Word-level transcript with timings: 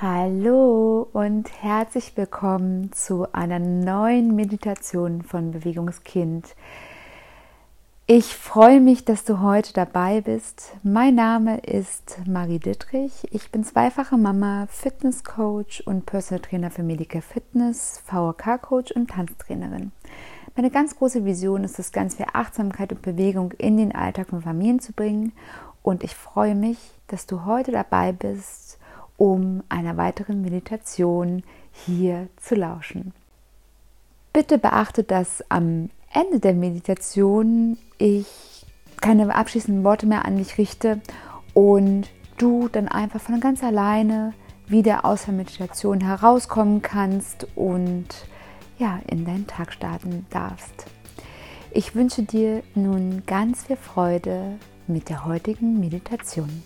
Hallo 0.00 1.08
und 1.12 1.50
herzlich 1.60 2.16
willkommen 2.16 2.92
zu 2.92 3.32
einer 3.32 3.58
neuen 3.58 4.36
Meditation 4.36 5.22
von 5.22 5.50
Bewegungskind. 5.50 6.54
Ich 8.06 8.36
freue 8.36 8.80
mich, 8.80 9.04
dass 9.04 9.24
du 9.24 9.40
heute 9.40 9.72
dabei 9.72 10.20
bist. 10.20 10.76
Mein 10.84 11.16
Name 11.16 11.58
ist 11.58 12.20
Marie 12.28 12.60
Dittrich. 12.60 13.26
Ich 13.32 13.50
bin 13.50 13.64
zweifache 13.64 14.16
Mama, 14.16 14.68
Fitnesscoach 14.70 15.82
und 15.84 16.06
Personal 16.06 16.42
Trainer 16.42 16.70
für 16.70 16.84
Medica 16.84 17.20
Fitness, 17.20 18.00
VK-Coach 18.06 18.92
und 18.92 19.10
Tanztrainerin. 19.10 19.90
Meine 20.54 20.70
ganz 20.70 20.96
große 20.96 21.24
Vision 21.24 21.64
ist 21.64 21.80
es, 21.80 21.90
ganz 21.90 22.14
viel 22.14 22.26
Achtsamkeit 22.32 22.92
und 22.92 23.02
Bewegung 23.02 23.50
in 23.58 23.76
den 23.76 23.92
Alltag 23.92 24.28
von 24.28 24.42
Familien 24.42 24.78
zu 24.78 24.92
bringen. 24.92 25.32
Und 25.82 26.04
ich 26.04 26.14
freue 26.14 26.54
mich, 26.54 26.78
dass 27.08 27.26
du 27.26 27.46
heute 27.46 27.72
dabei 27.72 28.12
bist 28.12 28.77
um 29.18 29.62
einer 29.68 29.98
weiteren 29.98 30.40
Meditation 30.40 31.42
hier 31.72 32.28
zu 32.36 32.54
lauschen. 32.54 33.12
Bitte 34.32 34.56
beachte, 34.56 35.02
dass 35.02 35.44
am 35.50 35.90
Ende 36.12 36.40
der 36.40 36.54
Meditation 36.54 37.76
ich 37.98 38.64
keine 39.00 39.34
abschließenden 39.34 39.84
Worte 39.84 40.06
mehr 40.06 40.24
an 40.24 40.38
dich 40.38 40.56
richte 40.56 41.00
und 41.52 42.08
du 42.38 42.68
dann 42.68 42.88
einfach 42.88 43.20
von 43.20 43.40
ganz 43.40 43.62
alleine 43.62 44.32
wieder 44.66 45.04
aus 45.04 45.24
der 45.24 45.34
Meditation 45.34 46.00
herauskommen 46.00 46.82
kannst 46.82 47.46
und 47.56 48.06
ja, 48.78 49.00
in 49.08 49.24
deinen 49.24 49.46
Tag 49.46 49.72
starten 49.72 50.26
darfst. 50.30 50.86
Ich 51.72 51.94
wünsche 51.94 52.22
dir 52.22 52.62
nun 52.74 53.24
ganz 53.26 53.64
viel 53.64 53.76
Freude 53.76 54.58
mit 54.86 55.08
der 55.08 55.24
heutigen 55.24 55.80
Meditation. 55.80 56.62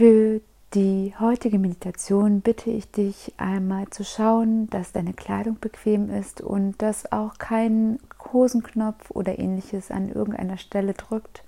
Für 0.00 0.40
die 0.72 1.12
heutige 1.20 1.58
Meditation 1.58 2.40
bitte 2.40 2.70
ich 2.70 2.90
dich 2.90 3.34
einmal 3.36 3.90
zu 3.90 4.02
schauen, 4.02 4.66
dass 4.70 4.92
deine 4.92 5.12
Kleidung 5.12 5.58
bequem 5.60 6.08
ist 6.08 6.40
und 6.40 6.80
dass 6.80 7.12
auch 7.12 7.36
kein 7.36 7.98
Hosenknopf 8.32 9.10
oder 9.10 9.38
ähnliches 9.38 9.90
an 9.90 10.08
irgendeiner 10.08 10.56
Stelle 10.56 10.94
drückt 10.94 11.44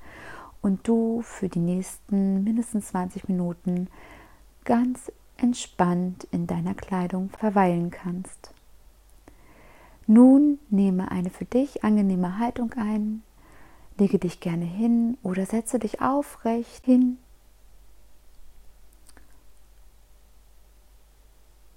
und 0.60 0.86
du 0.86 1.22
für 1.22 1.48
die 1.48 1.60
nächsten 1.60 2.44
mindestens 2.44 2.88
20 2.88 3.26
Minuten 3.26 3.88
ganz 4.66 5.10
entspannt 5.38 6.28
in 6.30 6.46
deiner 6.46 6.74
Kleidung 6.74 7.30
verweilen 7.30 7.90
kannst. 7.90 8.52
Nun 10.06 10.58
nehme 10.68 11.10
eine 11.10 11.30
für 11.30 11.46
dich 11.46 11.84
angenehme 11.84 12.38
Haltung 12.38 12.74
ein, 12.74 13.22
lege 13.96 14.18
dich 14.18 14.40
gerne 14.40 14.66
hin 14.66 15.16
oder 15.22 15.46
setze 15.46 15.78
dich 15.78 16.02
aufrecht 16.02 16.84
hin 16.84 17.16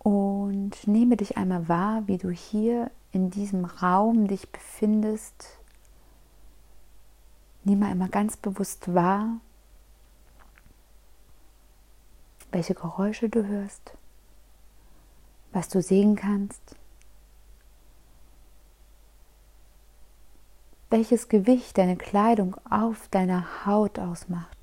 Und 0.06 0.86
nehme 0.86 1.18
dich 1.18 1.36
einmal 1.36 1.68
wahr, 1.68 2.04
wie 2.06 2.20
du 2.20 2.30
hier 2.30 2.92
in 3.12 3.32
diesem 3.32 3.66
Raum 3.66 4.28
dich 4.28 4.52
befindest. 4.52 5.58
Nehme 7.64 7.88
einmal 7.88 8.10
ganz 8.10 8.38
bewusst 8.38 8.94
wahr, 8.94 9.40
welche 12.52 12.76
Geräusche 12.76 13.30
du 13.30 13.48
hörst, 13.48 13.98
was 15.54 15.70
du 15.70 15.82
sehen 15.82 16.16
kannst, 16.16 16.76
welches 20.92 21.30
Gewicht 21.30 21.80
deine 21.80 21.96
Kleidung 21.96 22.56
auf 22.70 23.08
deiner 23.08 23.66
Haut 23.66 23.98
ausmacht. 23.98 24.55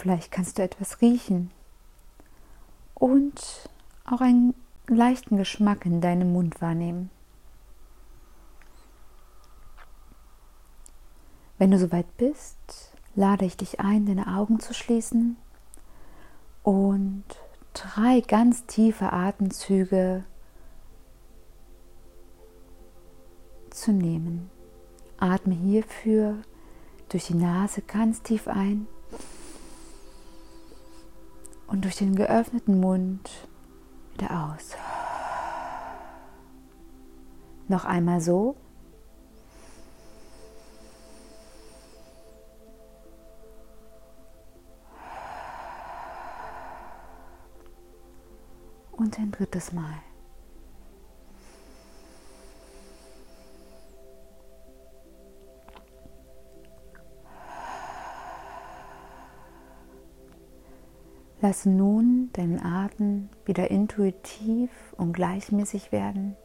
Vielleicht 0.00 0.32
kannst 0.32 0.56
du 0.56 0.62
etwas 0.62 1.02
riechen 1.02 1.50
und 2.94 3.68
auch 4.06 4.22
einen 4.22 4.54
leichten 4.86 5.36
Geschmack 5.36 5.84
in 5.84 6.00
deinem 6.00 6.32
Mund 6.32 6.62
wahrnehmen. 6.62 7.10
Wenn 11.58 11.70
du 11.70 11.78
soweit 11.78 12.16
bist, 12.16 12.56
lade 13.14 13.44
ich 13.44 13.58
dich 13.58 13.80
ein, 13.80 14.06
deine 14.06 14.38
Augen 14.38 14.58
zu 14.58 14.72
schließen 14.72 15.36
und 16.62 17.24
drei 17.74 18.22
ganz 18.22 18.64
tiefe 18.64 19.12
Atemzüge 19.12 20.24
zu 23.68 23.92
nehmen. 23.92 24.48
Atme 25.18 25.52
hierfür 25.52 26.38
durch 27.10 27.26
die 27.26 27.34
Nase 27.34 27.82
ganz 27.82 28.22
tief 28.22 28.48
ein 28.48 28.86
und 31.70 31.84
durch 31.84 31.96
den 31.96 32.16
geöffneten 32.16 32.80
Mund 32.80 33.30
wieder 34.14 34.52
aus. 34.54 34.76
Noch 37.68 37.84
einmal 37.84 38.20
so. 38.20 38.56
Und 48.92 49.18
ein 49.18 49.30
drittes 49.30 49.72
Mal. 49.72 50.09
Lass 61.42 61.64
nun 61.64 62.28
deinen 62.34 62.60
Atem 62.60 63.30
wieder 63.46 63.70
intuitiv 63.70 64.70
und 64.98 65.14
gleichmäßig 65.14 65.90
werden. 65.90 66.36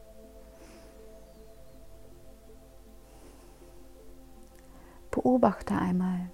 Beobachte 5.10 5.74
einmal, 5.74 6.30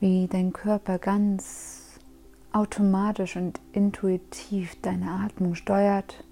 wie 0.00 0.26
dein 0.26 0.52
Körper 0.52 0.98
ganz 0.98 2.00
automatisch 2.52 3.36
und 3.36 3.60
intuitiv 3.72 4.80
deine 4.82 5.10
Atmung 5.12 5.54
steuert. 5.54 6.24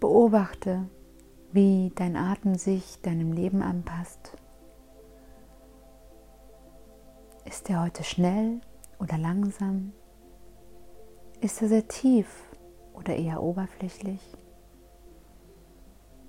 Beobachte, 0.00 0.86
wie 1.52 1.92
dein 1.94 2.16
Atem 2.16 2.56
sich 2.56 3.00
deinem 3.00 3.32
Leben 3.32 3.62
anpasst. 3.62 4.36
Ist 7.46 7.70
er 7.70 7.80
heute 7.80 8.02
schnell 8.02 8.60
oder 8.98 9.16
langsam? 9.16 9.92
Ist 11.40 11.62
er 11.62 11.68
sehr 11.68 11.86
tief 11.86 12.26
oder 12.92 13.14
eher 13.14 13.40
oberflächlich? 13.40 14.20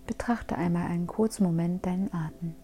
Betrachte 0.06 0.56
einmal 0.56 0.86
einen 0.86 1.08
kurzen 1.08 1.44
Moment 1.44 1.88
deinen 1.88 2.14
Atem. 2.14 2.56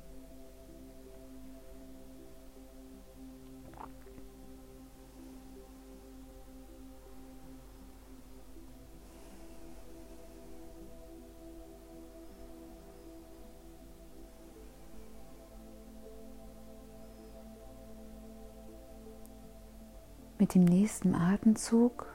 Dem 20.53 20.65
nächsten 20.65 21.15
Atemzug 21.15 22.05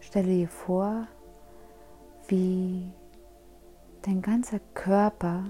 stelle 0.00 0.34
dir 0.34 0.48
vor, 0.48 1.06
wie 2.26 2.90
dein 4.02 4.22
ganzer 4.22 4.58
Körper 4.74 5.44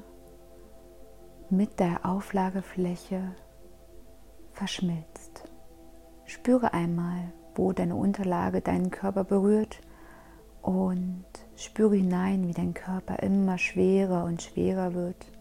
mit 1.48 1.80
der 1.80 2.04
Auflagefläche 2.04 3.34
verschmilzt. 4.52 5.44
Spüre 6.26 6.74
einmal, 6.74 7.32
wo 7.54 7.72
deine 7.72 7.96
Unterlage 7.96 8.60
deinen 8.60 8.90
Körper 8.90 9.24
berührt 9.24 9.80
und 10.60 11.24
spüre 11.54 11.96
hinein, 11.96 12.48
wie 12.48 12.52
dein 12.52 12.74
Körper 12.74 13.22
immer 13.22 13.56
schwerer 13.56 14.24
und 14.24 14.42
schwerer 14.42 14.92
wird. 14.92 15.32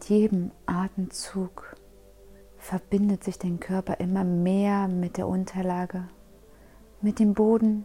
mit 0.00 0.08
jedem 0.08 0.50
Atemzug 0.64 1.76
verbindet 2.56 3.22
sich 3.22 3.38
dein 3.38 3.60
Körper 3.60 4.00
immer 4.00 4.24
mehr 4.24 4.88
mit 4.88 5.18
der 5.18 5.28
Unterlage, 5.28 6.08
mit 7.02 7.18
dem 7.18 7.34
Boden. 7.34 7.84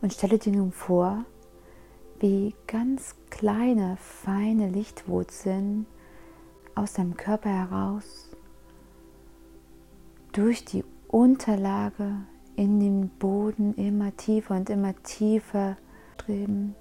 Und 0.00 0.14
stelle 0.14 0.38
dir 0.38 0.52
nun 0.54 0.72
vor, 0.72 1.26
wie 2.18 2.54
ganz 2.66 3.14
kleine, 3.28 3.98
feine 3.98 4.70
Lichtwurzeln 4.70 5.84
aus 6.74 6.94
deinem 6.94 7.18
Körper 7.18 7.50
heraus 7.50 8.30
durch 10.32 10.64
die 10.64 10.86
Unterlage 11.06 12.22
in 12.56 12.80
den 12.80 13.08
Boden 13.08 13.74
immer 13.74 14.16
tiefer 14.16 14.54
und 14.54 14.70
immer 14.70 14.94
tiefer 15.02 15.76
streben. 16.14 16.74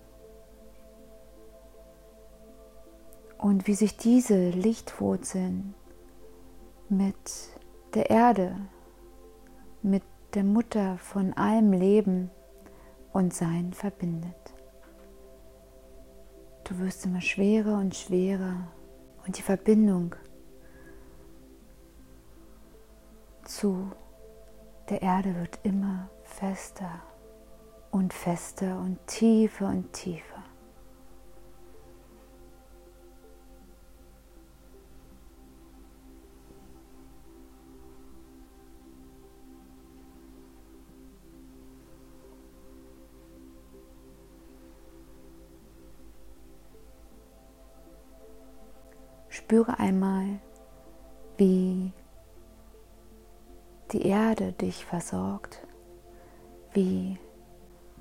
Und 3.38 3.68
wie 3.68 3.73
sich 3.73 3.97
diese 3.97 4.50
Lichtwurzeln 4.50 5.73
mit 6.89 7.15
der 7.94 8.09
Erde, 8.09 8.56
mit 9.81 10.03
der 10.35 10.44
Mutter 10.44 10.97
von 11.00 11.33
allem 11.33 11.73
Leben 11.73 12.29
und 13.12 13.33
Sein 13.33 13.73
verbindet. 13.73 14.53
Du 16.63 16.77
wirst 16.79 17.06
immer 17.06 17.21
schwerer 17.21 17.79
und 17.79 17.95
schwerer 17.95 18.68
und 19.25 19.38
die 19.38 19.41
Verbindung 19.41 20.15
zu 23.44 23.91
der 24.91 25.01
Erde 25.01 25.33
wird 25.38 25.57
immer 25.63 26.09
fester 26.25 27.01
und 27.91 28.13
fester 28.13 28.77
und 28.77 28.99
tiefer 29.07 29.69
und 29.69 29.93
tiefer. 29.93 30.43
Spüre 49.29 49.79
einmal, 49.79 50.41
wie 51.37 51.94
die 53.91 54.03
Erde 54.03 54.53
dich 54.53 54.85
versorgt, 54.85 55.65
wie 56.73 57.17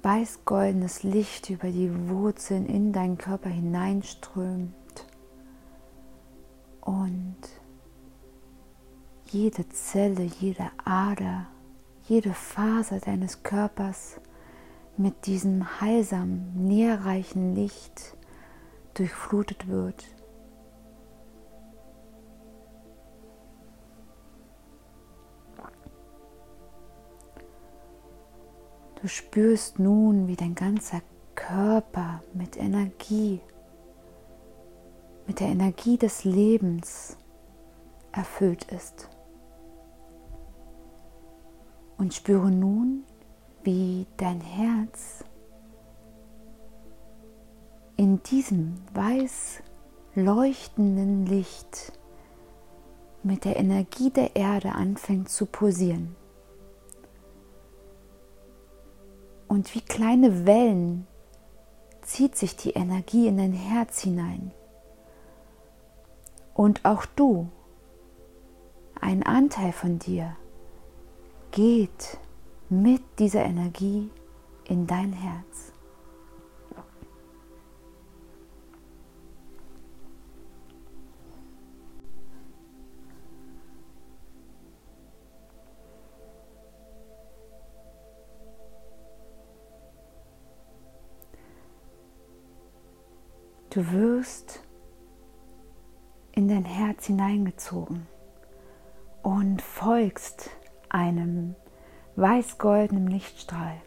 weißgoldenes 0.02 1.02
Licht 1.02 1.50
über 1.50 1.68
die 1.68 2.08
Wurzeln 2.08 2.66
in 2.66 2.92
deinen 2.92 3.18
Körper 3.18 3.50
hineinströmt 3.50 4.74
und 6.80 7.36
jede 9.26 9.68
Zelle, 9.68 10.22
jede 10.22 10.70
Ader, 10.84 11.46
jede 12.08 12.32
Faser 12.32 12.98
deines 13.00 13.42
Körpers 13.42 14.20
mit 14.96 15.26
diesem 15.26 15.80
heilsamen, 15.80 16.66
nährreichen 16.66 17.54
Licht 17.54 18.16
durchflutet 18.94 19.68
wird. 19.68 20.04
Du 29.00 29.08
spürst 29.08 29.78
nun, 29.78 30.28
wie 30.28 30.36
dein 30.36 30.54
ganzer 30.54 31.00
Körper 31.34 32.22
mit 32.34 32.58
Energie, 32.58 33.40
mit 35.26 35.40
der 35.40 35.48
Energie 35.48 35.96
des 35.96 36.24
Lebens 36.24 37.16
erfüllt 38.12 38.64
ist. 38.64 39.08
Und 41.96 42.12
spüre 42.12 42.50
nun, 42.50 43.04
wie 43.62 44.06
dein 44.18 44.40
Herz 44.40 45.24
in 47.96 48.22
diesem 48.22 48.74
weiß 48.92 49.62
leuchtenden 50.14 51.24
Licht 51.24 51.92
mit 53.22 53.44
der 53.44 53.56
Energie 53.56 54.10
der 54.10 54.36
Erde 54.36 54.72
anfängt 54.72 55.28
zu 55.28 55.46
pulsieren. 55.46 56.16
Und 59.50 59.74
wie 59.74 59.80
kleine 59.80 60.46
Wellen 60.46 61.08
zieht 62.02 62.36
sich 62.36 62.54
die 62.54 62.70
Energie 62.70 63.26
in 63.26 63.36
dein 63.36 63.52
Herz 63.52 64.00
hinein. 64.00 64.52
Und 66.54 66.84
auch 66.84 67.04
du, 67.04 67.48
ein 69.00 69.24
Anteil 69.24 69.72
von 69.72 69.98
dir, 69.98 70.36
geht 71.50 72.18
mit 72.68 73.02
dieser 73.18 73.44
Energie 73.44 74.08
in 74.68 74.86
dein 74.86 75.12
Herz. 75.12 75.72
Du 93.70 93.92
wirst 93.92 94.64
in 96.32 96.48
dein 96.48 96.64
Herz 96.64 97.06
hineingezogen 97.06 98.08
und 99.22 99.62
folgst 99.62 100.50
einem 100.88 101.54
weiß-goldenen 102.16 103.06
Lichtstrahl. 103.06 103.80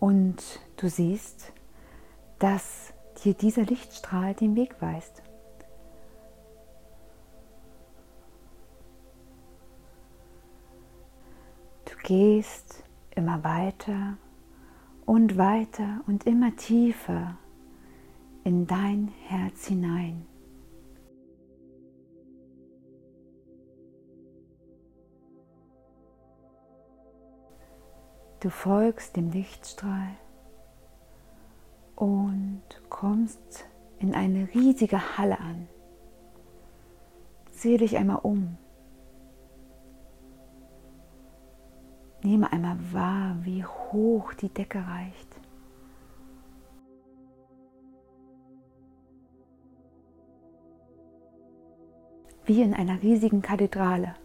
Und 0.00 0.42
du 0.78 0.88
siehst, 0.88 1.52
dass 2.38 2.94
dir 3.22 3.34
dieser 3.34 3.64
Lichtstrahl 3.64 4.32
den 4.32 4.56
Weg 4.56 4.80
weist. 4.80 5.22
Du 11.84 11.96
gehst 12.02 12.82
immer 13.14 13.44
weiter 13.44 14.16
und 15.06 15.38
weiter 15.38 16.02
und 16.06 16.26
immer 16.26 16.54
tiefer 16.56 17.38
in 18.44 18.66
dein 18.66 19.08
Herz 19.28 19.66
hinein. 19.66 20.26
Du 28.40 28.50
folgst 28.50 29.16
dem 29.16 29.30
Lichtstrahl 29.30 30.14
und 31.94 32.62
kommst 32.90 33.64
in 33.98 34.14
eine 34.14 34.48
riesige 34.54 35.16
Halle 35.16 35.40
an. 35.40 35.68
Sehe 37.50 37.78
dich 37.78 37.96
einmal 37.96 38.20
um. 38.22 38.58
Nehme 42.26 42.52
einmal 42.52 42.76
wahr, 42.92 43.36
wie 43.42 43.64
hoch 43.64 44.32
die 44.32 44.48
Decke 44.48 44.78
reicht. 44.84 45.40
Wie 52.44 52.62
in 52.62 52.74
einer 52.74 53.00
riesigen 53.00 53.42
Kathedrale. 53.42 54.16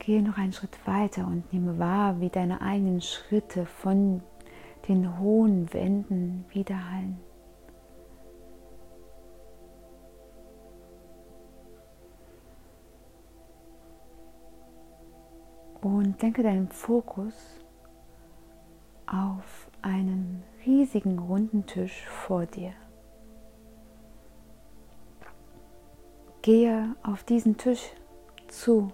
Gehe 0.00 0.24
noch 0.24 0.38
einen 0.38 0.52
Schritt 0.52 0.84
weiter 0.84 1.28
und 1.28 1.52
nehme 1.52 1.78
wahr, 1.78 2.20
wie 2.20 2.28
deine 2.28 2.60
eigenen 2.60 3.00
Schritte 3.00 3.66
von 3.66 4.20
den 4.88 5.20
hohen 5.20 5.72
Wänden 5.72 6.44
widerhallen. 6.50 7.25
Und 15.86 16.20
denke 16.20 16.42
deinen 16.42 16.68
Fokus 16.68 17.32
auf 19.06 19.70
einen 19.82 20.42
riesigen 20.66 21.20
runden 21.20 21.64
Tisch 21.64 22.04
vor 22.08 22.44
dir. 22.44 22.72
Gehe 26.42 26.96
auf 27.04 27.22
diesen 27.22 27.56
Tisch 27.56 27.92
zu 28.48 28.88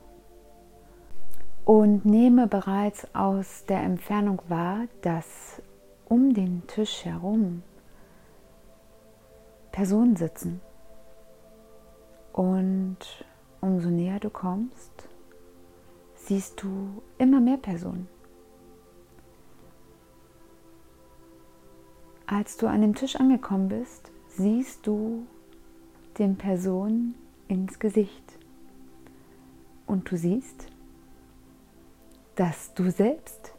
und 1.65 2.05
nehme 2.05 2.47
bereits 2.47 3.07
aus 3.15 3.65
der 3.65 3.81
Entfernung 3.81 4.43
wahr, 4.49 4.81
dass 5.01 5.63
um 6.05 6.35
den 6.35 6.67
Tisch 6.67 7.07
herum 7.07 7.63
Personen 9.71 10.17
sitzen. 10.17 10.61
Und 12.35 12.99
umso 13.63 13.89
näher 13.89 14.21
du 14.21 14.29
kommst, 14.29 15.09
siehst 16.27 16.63
du 16.63 17.03
immer 17.19 17.41
mehr 17.41 17.57
Personen. 17.57 18.09
Als 22.27 22.57
du 22.57 22.67
an 22.67 22.81
dem 22.81 22.95
Tisch 22.95 23.17
angekommen 23.17 23.69
bist, 23.69 24.11
siehst 24.29 24.87
du 24.87 25.27
den 26.19 26.37
Personen 26.37 27.15
ins 27.49 27.79
Gesicht. 27.79 28.39
Und 29.87 30.11
du 30.11 30.17
siehst, 30.17 30.69
dass 32.37 32.73
du 32.75 32.91
selbst 32.91 33.53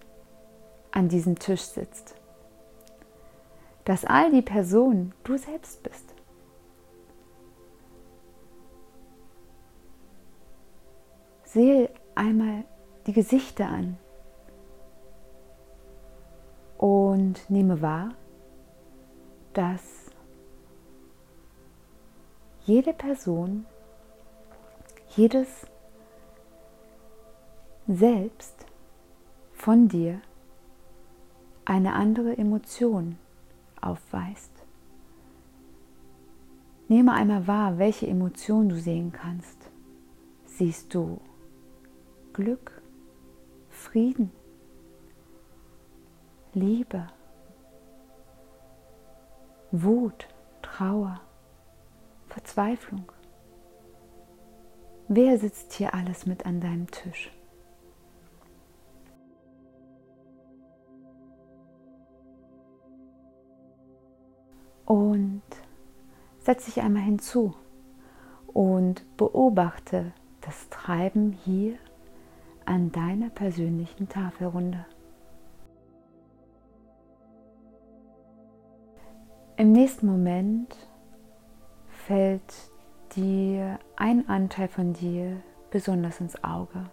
an 0.91 1.09
diesem 1.09 1.37
Tisch 1.37 1.61
sitzt. 1.61 2.15
Dass 3.85 4.05
all 4.05 4.31
die 4.31 4.41
Personen 4.41 5.13
du 5.23 5.37
selbst 5.37 5.83
bist. 5.83 6.13
Sehe 11.43 11.89
einmal 12.15 12.63
die 13.07 13.13
Gesichter 13.13 13.67
an 13.67 13.97
und 16.77 17.49
nehme 17.49 17.81
wahr, 17.81 18.09
dass 19.53 20.11
jede 22.65 22.93
Person, 22.93 23.65
jedes 25.15 25.67
Selbst 27.87 28.65
von 29.53 29.89
dir 29.89 30.21
eine 31.65 31.93
andere 31.93 32.37
Emotion 32.37 33.17
aufweist. 33.81 34.51
Nehme 36.87 37.13
einmal 37.13 37.47
wahr, 37.47 37.77
welche 37.77 38.07
Emotion 38.07 38.69
du 38.69 38.75
sehen 38.77 39.11
kannst. 39.11 39.57
Siehst 40.45 40.93
du 40.93 41.19
Glück, 42.33 42.81
Frieden, 43.69 44.31
Liebe, 46.53 47.07
Wut, 49.71 50.27
Trauer, 50.63 51.21
Verzweiflung. 52.27 53.11
Wer 55.07 55.37
sitzt 55.37 55.73
hier 55.73 55.93
alles 55.93 56.25
mit 56.25 56.47
an 56.47 56.59
deinem 56.59 56.89
Tisch? 56.89 57.31
Und 64.85 65.43
setz 66.39 66.65
dich 66.65 66.81
einmal 66.81 67.03
hinzu 67.03 67.53
und 68.47 69.05
beobachte 69.17 70.13
das 70.41 70.69
Treiben 70.69 71.31
hier 71.31 71.77
an 72.65 72.91
deiner 72.91 73.29
persönlichen 73.29 74.09
Tafelrunde. 74.09 74.85
Im 79.55 79.71
nächsten 79.71 80.07
Moment 80.07 80.75
fällt 81.87 82.71
dir 83.15 83.79
ein 83.95 84.27
Anteil 84.27 84.67
von 84.67 84.93
dir 84.93 85.41
besonders 85.69 86.19
ins 86.19 86.43
Auge. 86.43 86.89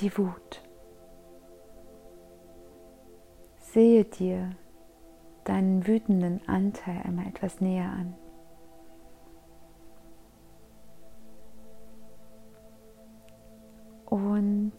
Die 0.00 0.16
Wut. 0.18 0.62
Sehe 3.58 4.04
dir 4.04 4.50
deinen 5.44 5.86
wütenden 5.86 6.40
Anteil 6.48 7.02
einmal 7.04 7.28
etwas 7.28 7.60
näher 7.60 7.90
an. 7.90 8.14
Und 14.06 14.74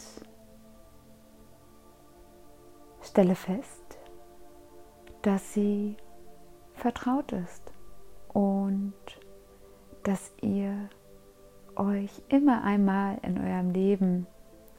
stelle 3.01 3.35
fest, 3.35 3.99
dass 5.21 5.53
sie 5.53 5.97
vertraut 6.73 7.31
ist 7.31 7.71
und 8.29 8.93
dass 10.03 10.31
ihr 10.41 10.89
euch 11.75 12.11
immer 12.29 12.63
einmal 12.63 13.17
in 13.21 13.37
eurem 13.37 13.71
Leben, 13.71 14.27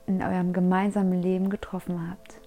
in 0.07 0.23
eurem 0.23 0.53
gemeinsamen 0.53 1.21
Leben 1.21 1.51
getroffen 1.51 2.11
habt. 2.11 2.41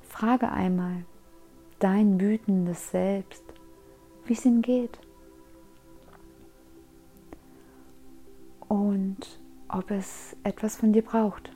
Frage 0.00 0.50
einmal 0.50 1.04
dein 1.80 2.20
wütendes 2.20 2.90
Selbst, 2.90 3.42
wie 4.26 4.32
es 4.32 4.44
ihm 4.44 4.62
geht. 4.62 4.98
Und 8.68 9.40
ob 9.68 9.90
es 9.90 10.36
etwas 10.44 10.76
von 10.76 10.92
dir 10.92 11.02
braucht. 11.02 11.50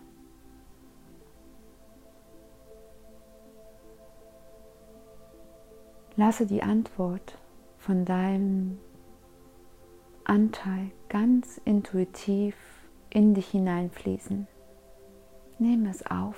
Lasse 6.17 6.47
die 6.47 6.63
Antwort 6.63 7.39
von 7.79 8.05
deinem 8.05 8.79
Anteil 10.25 10.91
ganz 11.09 11.61
intuitiv 11.65 12.57
in 13.09 13.35
dich 13.35 13.49
hineinfließen. 13.49 14.49
Nehme 15.59 15.91
es 15.91 16.05
auf. 16.05 16.37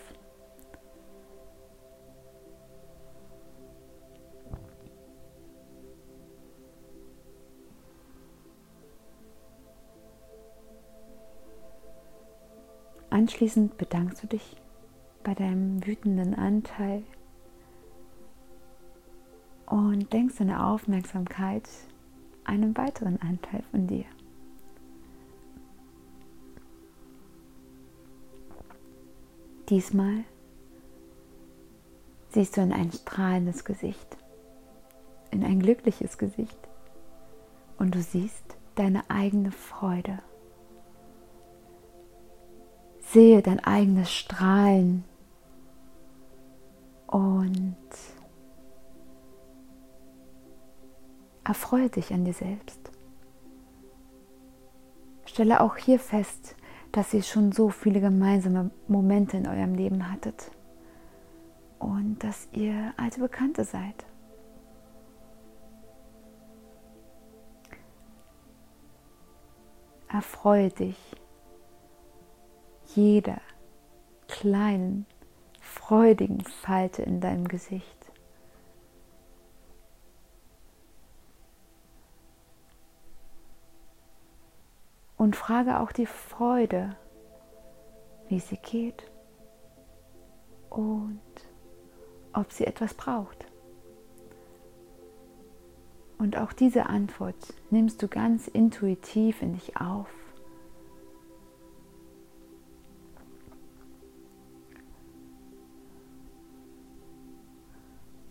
Anschließend 13.20 13.76
bedankst 13.76 14.22
du 14.22 14.28
dich 14.28 14.56
bei 15.22 15.34
deinem 15.34 15.86
wütenden 15.86 16.34
Anteil 16.34 17.02
und 19.66 20.10
denkst 20.10 20.36
deine 20.38 20.64
Aufmerksamkeit 20.64 21.68
einem 22.44 22.74
weiteren 22.78 23.20
Anteil 23.20 23.62
von 23.70 23.86
dir. 23.86 24.06
Diesmal 29.68 30.24
siehst 32.30 32.56
du 32.56 32.62
in 32.62 32.72
ein 32.72 32.90
strahlendes 32.90 33.66
Gesicht, 33.66 34.16
in 35.30 35.44
ein 35.44 35.60
glückliches 35.60 36.16
Gesicht 36.16 36.58
und 37.76 37.94
du 37.94 38.00
siehst 38.00 38.56
deine 38.76 39.10
eigene 39.10 39.52
Freude. 39.52 40.20
Sehe 43.12 43.42
dein 43.42 43.60
eigenes 43.60 44.12
Strahlen 44.12 45.04
und 47.06 47.76
Erfreue 51.50 51.88
dich 51.88 52.12
an 52.12 52.24
dir 52.24 52.32
selbst. 52.32 52.78
Stelle 55.24 55.60
auch 55.60 55.76
hier 55.76 55.98
fest, 55.98 56.54
dass 56.92 57.12
ihr 57.12 57.24
schon 57.24 57.50
so 57.50 57.70
viele 57.70 58.00
gemeinsame 58.00 58.70
Momente 58.86 59.36
in 59.36 59.48
eurem 59.48 59.74
Leben 59.74 60.12
hattet 60.12 60.52
und 61.80 62.22
dass 62.22 62.46
ihr 62.52 62.94
alte 62.96 63.18
Bekannte 63.18 63.64
seid. 63.64 64.04
Erfreue 70.08 70.68
dich 70.68 70.96
jeder 72.94 73.40
kleinen, 74.28 75.06
freudigen 75.60 76.40
Falte 76.44 77.02
in 77.02 77.20
deinem 77.20 77.48
Gesicht. 77.48 78.12
Und 85.16 85.36
frage 85.36 85.80
auch 85.80 85.92
die 85.92 86.06
Freude, 86.06 86.96
wie 88.28 88.40
sie 88.40 88.56
geht 88.56 89.10
und 90.70 91.20
ob 92.32 92.52
sie 92.52 92.66
etwas 92.66 92.94
braucht. 92.94 93.46
Und 96.16 96.36
auch 96.36 96.52
diese 96.52 96.86
Antwort 96.86 97.54
nimmst 97.70 98.02
du 98.02 98.08
ganz 98.08 98.46
intuitiv 98.46 99.42
in 99.42 99.54
dich 99.54 99.76
auf. 99.78 100.19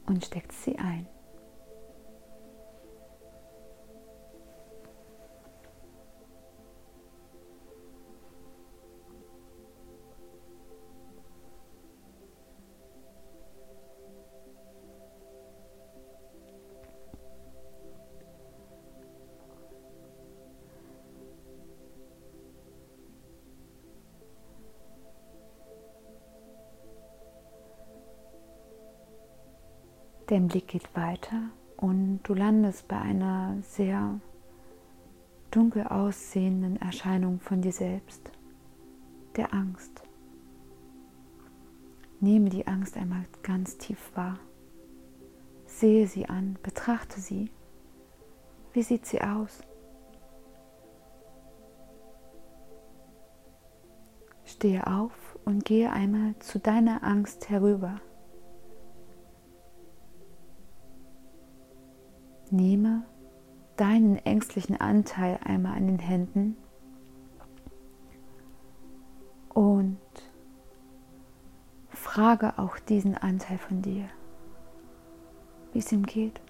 Und 0.10 0.25
steckst 0.25 0.63
sie 0.63 0.75
ein. 0.80 1.06
Dein 30.29 30.48
Blick 30.48 30.67
geht 30.67 30.95
weiter 30.95 31.50
und 31.77 32.19
du 32.21 32.36
landest 32.36 32.88
bei 32.88 33.01
einer 33.01 33.57
sehr 33.63 34.19
dunkel 35.50 35.88
aussehenden 35.88 36.79
Erscheinung 36.79 37.39
von 37.39 37.63
dir 37.63 37.71
selbst, 37.71 38.29
der 39.38 39.55
Angst. 39.55 40.03
Nehme 42.19 42.50
die 42.50 42.67
Angst 42.67 42.95
einmal 42.95 43.24
ganz 43.41 43.79
tief 43.79 44.12
wahr. 44.13 44.38
Sehe 45.65 46.05
sie 46.05 46.29
an, 46.29 46.59
betrachte 46.62 47.19
sie. 47.19 47.50
Wie 48.71 48.83
sieht 48.83 49.07
sie 49.07 49.21
aus? 49.21 49.63
Stehe 54.45 54.86
auf 54.86 55.39
und 55.43 55.65
gehe 55.65 55.91
einmal 55.91 56.38
zu 56.38 56.59
deiner 56.59 57.03
Angst 57.03 57.50
herüber. 57.50 58.00
Nehme 62.51 63.03
deinen 63.77 64.18
ängstlichen 64.18 64.79
Anteil 64.79 65.39
einmal 65.44 65.77
an 65.77 65.88
den 65.88 66.00
Händen 66.00 66.58
und 69.53 69.98
frage 71.89 72.58
auch 72.58 72.79
diesen 72.79 73.15
Anteil 73.15 73.58
von 73.58 73.82
dir, 73.82 74.10
wie 75.74 75.79
es 75.79 75.91
ihm 75.91 76.06
geht. 76.06 76.41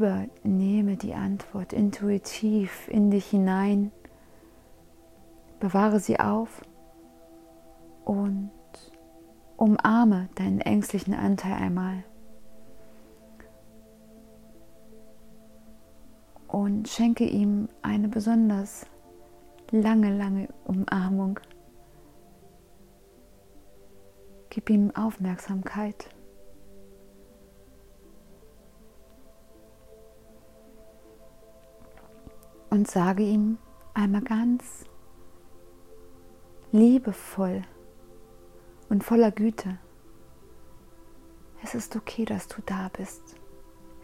Übernehme 0.00 0.96
die 0.96 1.12
Antwort 1.12 1.74
intuitiv 1.74 2.88
in 2.88 3.10
dich 3.10 3.26
hinein, 3.26 3.92
bewahre 5.58 6.00
sie 6.00 6.18
auf 6.18 6.62
und 8.06 8.50
umarme 9.58 10.30
deinen 10.36 10.62
ängstlichen 10.62 11.12
Anteil 11.12 11.52
einmal. 11.52 12.02
Und 16.48 16.88
schenke 16.88 17.24
ihm 17.24 17.68
eine 17.82 18.08
besonders 18.08 18.86
lange, 19.70 20.16
lange 20.16 20.48
Umarmung. 20.64 21.38
Gib 24.48 24.70
ihm 24.70 24.92
Aufmerksamkeit. 24.96 26.08
Und 32.70 32.88
sage 32.88 33.22
ihm 33.22 33.58
einmal 33.94 34.22
ganz 34.22 34.84
liebevoll 36.72 37.62
und 38.88 39.04
voller 39.04 39.32
Güte, 39.32 39.78
es 41.62 41.74
ist 41.74 41.94
okay, 41.96 42.24
dass 42.24 42.48
du 42.48 42.62
da 42.64 42.88
bist. 42.96 43.36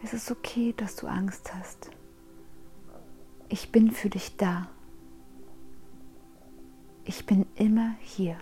Es 0.03 0.13
ist 0.13 0.29
okay, 0.29 0.73
dass 0.77 0.95
du 0.95 1.07
Angst 1.07 1.53
hast. 1.55 1.89
Ich 3.49 3.71
bin 3.71 3.91
für 3.91 4.09
dich 4.09 4.37
da. 4.37 4.69
Ich 7.03 7.25
bin 7.25 7.47
immer 7.55 7.95
hier. 8.01 8.37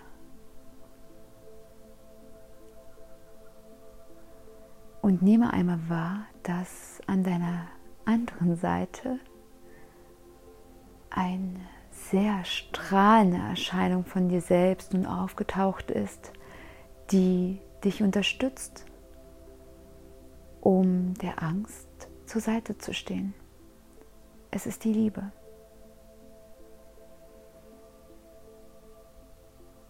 Und 5.01 5.21
nehme 5.21 5.53
einmal 5.53 5.79
wahr, 5.87 6.25
dass 6.43 6.99
an 7.07 7.23
deiner 7.23 7.67
anderen 8.05 8.57
Seite 8.57 9.19
eine 11.15 11.59
sehr 11.91 12.43
strahlende 12.43 13.37
Erscheinung 13.37 14.05
von 14.05 14.29
dir 14.29 14.41
selbst 14.41 14.93
nun 14.93 15.05
aufgetaucht 15.05 15.89
ist, 15.89 16.31
die 17.11 17.59
dich 17.83 18.03
unterstützt, 18.03 18.85
um 20.61 21.13
der 21.15 21.41
Angst 21.41 21.87
zur 22.25 22.41
Seite 22.41 22.77
zu 22.77 22.93
stehen. 22.93 23.33
Es 24.51 24.65
ist 24.65 24.83
die 24.83 24.93
Liebe. 24.93 25.31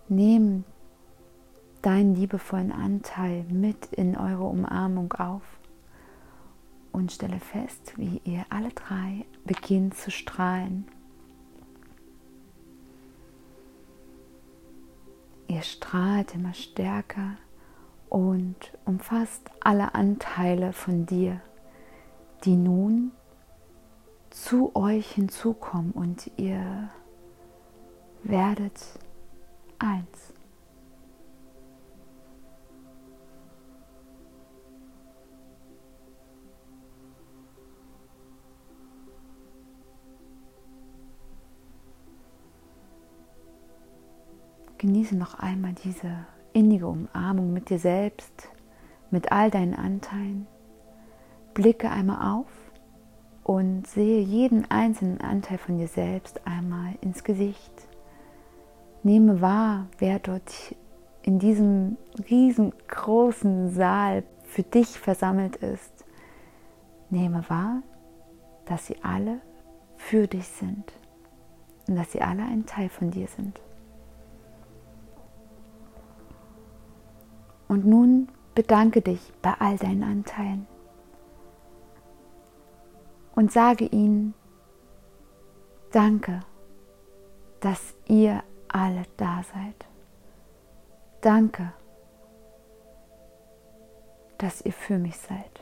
Nimm 0.07 0.63
deinen 1.81 2.15
liebevollen 2.15 2.71
Anteil 2.71 3.43
mit 3.43 3.87
in 3.87 4.15
eure 4.17 4.43
Umarmung 4.43 5.13
auf 5.13 5.43
und 6.91 7.11
stelle 7.11 7.39
fest, 7.39 7.93
wie 7.97 8.21
ihr 8.23 8.45
alle 8.49 8.69
drei 8.69 9.25
beginnt 9.43 9.95
zu 9.95 10.11
strahlen. 10.11 10.87
Ihr 15.55 15.61
strahlt 15.61 16.35
immer 16.35 16.53
stärker 16.53 17.37
und 18.09 18.57
umfasst 18.83 19.49
alle 19.61 19.95
Anteile 19.95 20.73
von 20.73 21.05
dir, 21.05 21.39
die 22.43 22.57
nun 22.57 23.13
zu 24.31 24.75
euch 24.75 25.09
hinzukommen 25.11 25.93
und 25.93 26.29
ihr 26.35 26.89
werdet 28.23 28.81
eins. 29.79 30.34
Genieße 44.85 45.15
noch 45.15 45.39
einmal 45.39 45.73
diese 45.83 46.11
innige 46.53 46.85
Umarmung 46.85 47.51
mit 47.51 47.71
dir 47.71 47.79
selbst, 47.79 48.49
mit 49.09 49.31
all 49.31 49.49
deinen 49.49 49.73
Anteilen. 49.73 50.45
Blicke 51.55 51.89
einmal 51.89 52.35
auf 52.35 52.51
und 53.43 53.87
sehe 53.87 54.21
jeden 54.21 54.69
einzelnen 54.69 55.21
Anteil 55.21 55.57
von 55.57 55.79
dir 55.79 55.87
selbst 55.87 56.45
einmal 56.45 56.93
ins 57.01 57.23
Gesicht. 57.23 57.71
Nehme 59.01 59.41
wahr, 59.41 59.87
wer 59.97 60.19
dort 60.19 60.53
in 61.23 61.39
diesem 61.39 61.97
riesengroßen 62.29 63.71
Saal 63.71 64.21
für 64.43 64.61
dich 64.61 64.99
versammelt 64.99 65.55
ist. 65.55 66.05
Nehme 67.09 67.43
wahr, 67.49 67.81
dass 68.65 68.85
sie 68.85 68.97
alle 69.01 69.41
für 69.97 70.27
dich 70.27 70.45
sind 70.45 70.93
und 71.87 71.95
dass 71.95 72.11
sie 72.11 72.21
alle 72.21 72.43
ein 72.43 72.67
Teil 72.67 72.89
von 72.89 73.09
dir 73.09 73.25
sind. 73.25 73.59
Und 77.75 77.85
nun 77.85 78.29
bedanke 78.53 79.01
dich 79.01 79.33
bei 79.41 79.53
all 79.59 79.75
deinen 79.75 80.01
Anteilen 80.01 80.65
und 83.35 83.51
sage 83.51 83.83
ihnen, 83.83 84.33
danke, 85.91 86.39
dass 87.59 87.93
ihr 88.07 88.41
alle 88.69 89.03
da 89.17 89.43
seid. 89.43 89.75
Danke, 91.19 91.73
dass 94.37 94.61
ihr 94.61 94.71
für 94.71 94.97
mich 94.97 95.17
seid. 95.17 95.61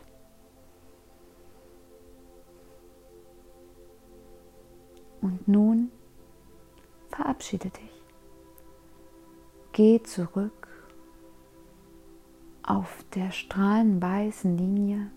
Und 5.20 5.48
nun 5.48 5.92
verabschiede 7.10 7.72
dich. 7.72 8.04
Geh 9.72 10.04
zurück 10.04 10.63
auf 12.64 13.06
der 13.16 13.32
strahlenweißen 13.32 14.58
Linie. 14.58 15.12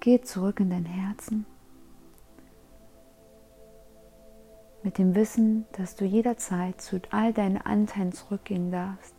Geh 0.00 0.20
zurück 0.20 0.60
in 0.60 0.70
dein 0.70 0.86
Herzen 0.86 1.46
mit 4.82 4.98
dem 4.98 5.14
Wissen, 5.14 5.66
dass 5.72 5.94
du 5.94 6.04
jederzeit 6.04 6.80
zu 6.80 7.00
all 7.10 7.32
deinen 7.32 7.58
Anteilen 7.58 8.12
zurückgehen 8.12 8.70
darfst, 8.70 9.14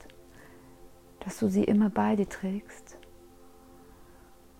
dass 1.20 1.38
du 1.38 1.48
sie 1.50 1.64
immer 1.64 1.90
bei 1.90 2.16
dir 2.16 2.28
trägst 2.28 2.98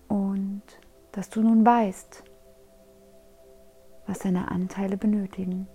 und 0.08 0.62
dass 1.10 1.28
du 1.28 1.42
nun 1.42 1.64
weißt, 1.64 2.22
was 4.06 4.20
deine 4.20 4.50
Anteile 4.50 4.96
benötigen. 4.96 5.66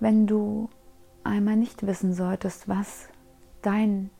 Wenn 0.00 0.26
du 0.26 0.68
einmal 1.24 1.56
nicht 1.56 1.86
wissen 1.86 2.12
solltest, 2.12 2.68
was 2.68 3.08
dein 3.62 4.10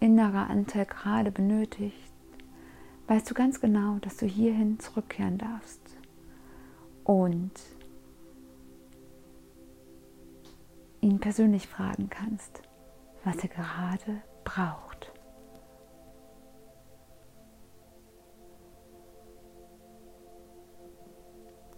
innerer 0.00 0.48
Anteil 0.50 0.86
gerade 0.86 1.30
benötigt, 1.30 2.12
weißt 3.08 3.28
du 3.30 3.34
ganz 3.34 3.60
genau, 3.60 3.98
dass 4.00 4.16
du 4.16 4.26
hierhin 4.26 4.78
zurückkehren 4.78 5.38
darfst 5.38 5.80
und 7.04 7.52
ihn 11.00 11.20
persönlich 11.20 11.66
fragen 11.66 12.10
kannst, 12.10 12.62
was 13.24 13.36
er 13.36 13.48
gerade 13.48 14.22
braucht. 14.44 15.12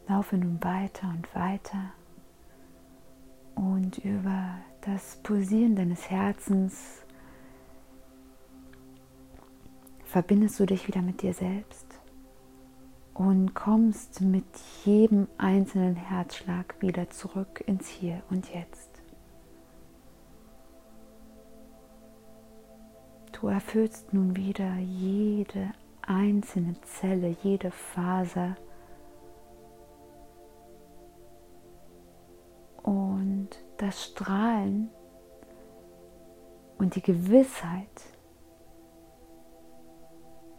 Laufe 0.09 0.39
nun 0.39 0.63
weiter 0.65 1.09
und 1.09 1.35
weiter 1.35 1.93
und 3.89 4.05
über 4.05 4.59
das 4.83 5.17
Pulsieren 5.23 5.75
deines 5.75 6.11
Herzens 6.11 7.07
verbindest 10.05 10.61
du 10.61 10.67
dich 10.67 10.87
wieder 10.89 11.01
mit 11.01 11.23
dir 11.23 11.33
selbst 11.33 11.87
und 13.15 13.55
kommst 13.55 14.21
mit 14.21 14.45
jedem 14.85 15.27
einzelnen 15.39 15.97
Herzschlag 15.97 16.75
wieder 16.81 17.09
zurück 17.09 17.65
ins 17.67 17.89
Hier 17.89 18.23
und 18.29 18.53
Jetzt. 18.53 18.91
Du 23.33 23.49
erfüllst 23.49 24.13
nun 24.13 24.37
wieder 24.37 24.75
jede 24.77 25.73
einzelne 26.03 26.79
Zelle, 26.83 27.35
jede 27.43 27.71
Faser 27.71 28.55
das 33.89 34.05
Strahlen 34.05 34.91
und 36.77 36.95
die 36.95 37.01
Gewissheit 37.01 37.89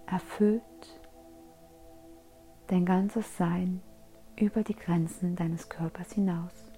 erfüllt 0.08 0.64
dein 2.66 2.88
ganzes 2.88 3.38
Sein 3.38 3.84
über 4.36 4.64
die 4.64 4.76
Grenzen 4.76 5.36
deines 5.36 5.70
Körpers 5.70 6.14
hinaus. 6.14 6.69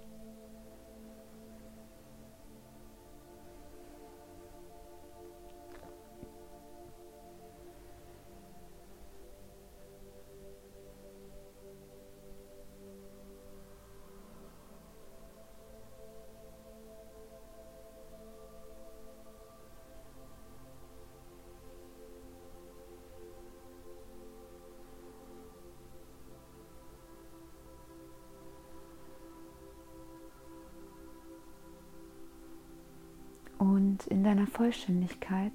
Vollständigkeit 34.71 35.51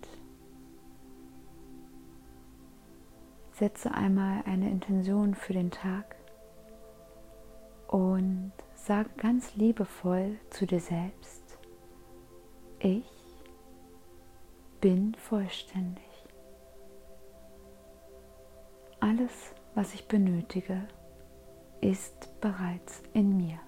setze 3.52 3.90
einmal 3.92 4.42
eine 4.44 4.68
Intention 4.70 5.34
für 5.34 5.54
den 5.54 5.70
Tag 5.70 6.16
und 7.88 8.52
sag 8.74 9.16
ganz 9.16 9.56
liebevoll 9.56 10.36
zu 10.50 10.66
dir 10.66 10.80
selbst, 10.80 11.58
ich 12.78 13.10
bin 14.82 15.14
vollständig. 15.14 16.04
Alles, 19.00 19.54
was 19.74 19.94
ich 19.94 20.06
benötige, 20.08 20.86
ist 21.80 22.38
bereits 22.42 23.02
in 23.14 23.34
mir. 23.38 23.65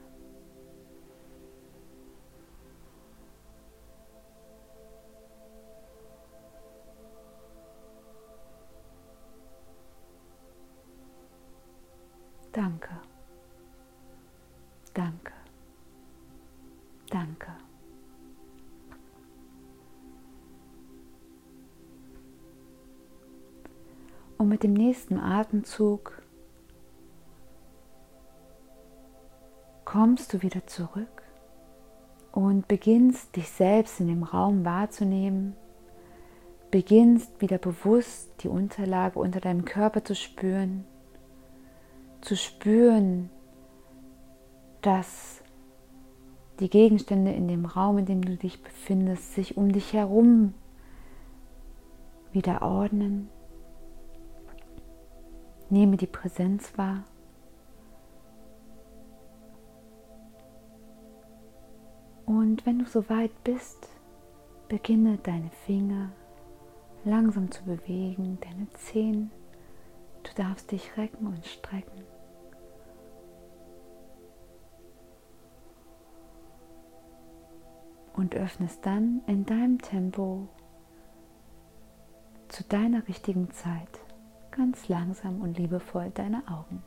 Danke. 12.53 12.91
Danke. 14.95 15.33
Danke. 17.11 17.53
Und 24.39 24.49
mit 24.49 24.63
dem 24.63 24.73
nächsten 24.73 25.19
Atemzug 25.19 26.23
kommst 29.85 30.33
du 30.33 30.43
wieder 30.43 30.67
zurück 30.67 31.23
und 32.33 32.69
beginnst 32.69 33.35
dich 33.37 33.49
selbst 33.51 34.01
in 34.01 34.07
dem 34.07 34.23
Raum 34.23 34.65
wahrzunehmen, 34.65 35.57
beginnst 36.71 37.41
wieder 37.41 37.59
bewusst 37.59 38.31
die 38.41 38.49
Unterlage 38.49 39.19
unter 39.19 39.41
deinem 39.41 39.65
Körper 39.65 40.05
zu 40.05 40.15
spüren 40.15 40.85
zu 42.21 42.37
spüren, 42.37 43.31
dass 44.83 45.43
die 46.61 46.71
Gegenstände 46.71 47.33
in 47.33 47.49
dem 47.49 47.65
Raum, 47.67 47.99
in 47.99 48.07
dem 48.07 48.23
du 48.23 48.37
dich 48.37 48.63
befindest, 48.63 49.35
sich 49.35 49.57
um 49.57 49.73
dich 49.73 49.93
herum 49.93 50.55
wieder 52.33 52.63
ordnen. 52.63 53.29
Nehme 55.71 55.97
die 55.97 56.07
Präsenz 56.07 56.77
wahr. 56.77 57.05
Und 62.27 62.67
wenn 62.67 62.79
du 62.79 62.87
soweit 62.87 63.33
bist, 63.45 63.89
beginne 64.69 65.19
deine 65.19 65.51
Finger 65.65 66.11
langsam 67.05 67.51
zu 67.51 67.65
bewegen, 67.65 68.39
deine 68.41 68.69
Zehen 68.75 69.31
Du 70.23 70.33
darfst 70.35 70.71
dich 70.71 70.97
recken 70.97 71.27
und 71.27 71.45
strecken. 71.47 72.05
Und 78.15 78.35
öffnest 78.35 78.85
dann 78.85 79.23
in 79.27 79.47
deinem 79.47 79.81
Tempo 79.81 80.49
zu 82.49 82.65
deiner 82.65 83.07
richtigen 83.07 83.51
Zeit 83.53 84.01
ganz 84.51 84.89
langsam 84.89 85.41
und 85.41 85.57
liebevoll 85.57 86.11
deine 86.11 86.43
Augen. 86.49 86.83